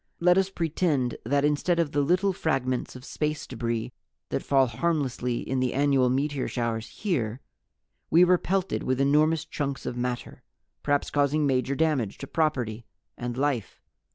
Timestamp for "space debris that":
3.05-4.41